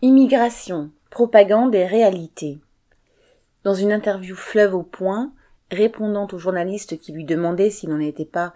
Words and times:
Immigration, 0.00 0.92
propagande 1.10 1.74
et 1.74 1.84
réalité. 1.84 2.60
Dans 3.64 3.74
une 3.74 3.90
interview 3.90 4.36
fleuve 4.36 4.76
au 4.76 4.84
point, 4.84 5.32
répondant 5.72 6.28
au 6.30 6.38
journaliste 6.38 7.00
qui 7.00 7.10
lui 7.10 7.24
demandait 7.24 7.68
s'il 7.68 7.88
n'en 7.88 7.98
était 7.98 8.24
pas, 8.24 8.52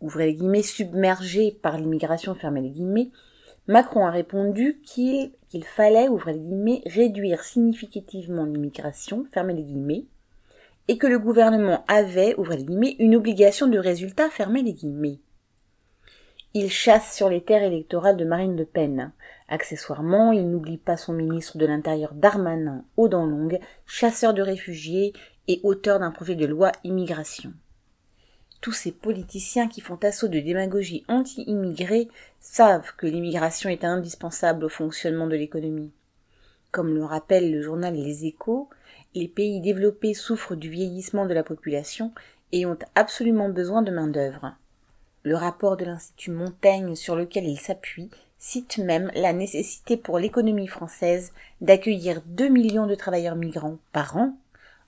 ouvrez 0.00 0.26
les 0.26 0.34
guillemets, 0.34 0.62
submergé 0.62 1.50
par 1.50 1.76
l'immigration, 1.76 2.36
fermez 2.36 2.60
les 2.60 2.70
guillemets, 2.70 3.10
Macron 3.66 4.06
a 4.06 4.12
répondu 4.12 4.80
qu'il 4.84 5.32
fallait, 5.64 6.06
ouvrez 6.06 6.34
les 6.34 6.38
guillemets, 6.38 6.82
réduire 6.86 7.42
significativement 7.42 8.44
l'immigration, 8.44 9.26
fermez 9.32 9.54
les 9.54 9.64
guillemets, 9.64 10.04
et 10.86 10.98
que 10.98 11.08
le 11.08 11.18
gouvernement 11.18 11.84
avait, 11.88 12.36
ouvrez 12.38 12.58
les 12.58 12.64
guillemets, 12.64 12.94
une 13.00 13.16
obligation 13.16 13.66
de 13.66 13.78
résultat, 13.80 14.30
fermez 14.30 14.62
les 14.62 14.74
guillemets. 14.74 15.18
Il 16.54 16.70
chasse 16.70 17.12
sur 17.12 17.28
les 17.28 17.42
terres 17.42 17.64
électorales 17.64 18.16
de 18.16 18.24
Marine 18.24 18.56
Le 18.56 18.64
Pen. 18.64 19.10
Accessoirement, 19.48 20.32
il 20.32 20.50
n'oublie 20.50 20.78
pas 20.78 20.96
son 20.96 21.12
ministre 21.12 21.56
de 21.56 21.66
l'Intérieur 21.66 22.14
Darmanin, 22.14 22.84
aux 22.96 23.08
dents 23.08 23.26
longues, 23.26 23.60
chasseur 23.86 24.34
de 24.34 24.42
réfugiés 24.42 25.12
et 25.46 25.60
auteur 25.62 26.00
d'un 26.00 26.10
projet 26.10 26.34
de 26.34 26.46
loi 26.46 26.72
immigration. 26.82 27.52
Tous 28.60 28.72
ces 28.72 28.90
politiciens 28.90 29.68
qui 29.68 29.80
font 29.80 29.98
assaut 30.02 30.26
de 30.26 30.40
démagogie 30.40 31.04
anti-immigrés 31.06 32.08
savent 32.40 32.92
que 32.96 33.06
l'immigration 33.06 33.70
est 33.70 33.84
indispensable 33.84 34.64
au 34.64 34.68
fonctionnement 34.68 35.28
de 35.28 35.36
l'économie. 35.36 35.92
Comme 36.72 36.94
le 36.94 37.04
rappelle 37.04 37.52
le 37.52 37.62
journal 37.62 37.94
Les 37.94 38.26
Échos, 38.26 38.68
les 39.14 39.28
pays 39.28 39.60
développés 39.60 40.14
souffrent 40.14 40.56
du 40.56 40.68
vieillissement 40.68 41.26
de 41.26 41.34
la 41.34 41.44
population 41.44 42.12
et 42.50 42.66
ont 42.66 42.78
absolument 42.96 43.48
besoin 43.48 43.82
de 43.82 43.92
main-d'œuvre. 43.92 44.56
Le 45.26 45.34
rapport 45.34 45.76
de 45.76 45.84
l'Institut 45.84 46.30
Montaigne 46.30 46.94
sur 46.94 47.16
lequel 47.16 47.46
il 47.46 47.58
s'appuie 47.58 48.10
cite 48.38 48.78
même 48.78 49.10
la 49.16 49.32
nécessité 49.32 49.96
pour 49.96 50.20
l'économie 50.20 50.68
française 50.68 51.32
d'accueillir 51.60 52.22
2 52.26 52.46
millions 52.46 52.86
de 52.86 52.94
travailleurs 52.94 53.34
migrants 53.34 53.78
par 53.90 54.16
an 54.16 54.38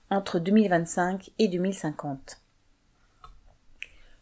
entre 0.09 0.39
2025 0.39 1.31
et 1.39 1.49
2050. 1.49 2.39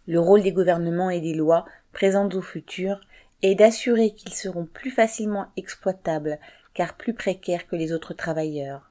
Le 0.08 0.20
rôle 0.20 0.42
des 0.42 0.52
gouvernements 0.52 1.12
et 1.12 1.22
des 1.22 1.36
lois 1.36 1.66
présentes 1.94 2.34
au 2.34 2.42
futur 2.42 3.00
est 3.44 3.54
d'assurer 3.54 4.10
qu'ils 4.10 4.34
seront 4.34 4.66
plus 4.66 4.90
facilement 4.90 5.52
exploitables 5.56 6.40
car 6.74 6.96
plus 6.96 7.14
précaires 7.14 7.68
que 7.68 7.76
les 7.76 7.94
autres 7.94 8.16
travailleurs. 8.16 8.90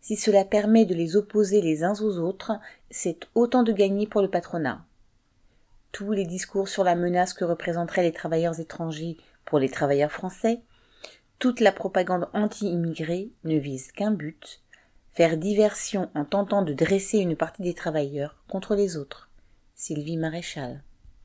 Si 0.00 0.16
cela 0.16 0.46
permet 0.46 0.86
de 0.86 0.94
les 0.94 1.14
opposer 1.14 1.60
les 1.60 1.84
uns 1.84 2.00
aux 2.00 2.16
autres, 2.16 2.52
c'est 2.90 3.28
autant 3.34 3.64
de 3.64 3.72
gagner 3.72 4.06
pour 4.06 4.22
le 4.22 4.30
patronat 4.30 4.82
tous 5.94 6.10
les 6.10 6.26
discours 6.26 6.68
sur 6.68 6.82
la 6.82 6.96
menace 6.96 7.34
que 7.34 7.44
représenteraient 7.44 8.02
les 8.02 8.12
travailleurs 8.12 8.58
étrangers 8.58 9.16
pour 9.44 9.60
les 9.60 9.68
travailleurs 9.68 10.10
français, 10.10 10.60
toute 11.38 11.60
la 11.60 11.70
propagande 11.70 12.28
anti-immigrée 12.32 13.30
ne 13.44 13.56
vise 13.56 13.92
qu'un 13.92 14.10
but, 14.10 14.60
faire 15.12 15.36
diversion 15.36 16.10
en 16.16 16.24
tentant 16.24 16.62
de 16.62 16.72
dresser 16.72 17.18
une 17.18 17.36
partie 17.36 17.62
des 17.62 17.74
travailleurs 17.74 18.42
contre 18.48 18.74
les 18.74 18.96
autres. 18.96 19.30
Sylvie 19.76 20.16
Maréchal. 20.16 20.82